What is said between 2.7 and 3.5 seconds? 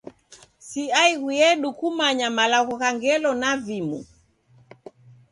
gha ngelo na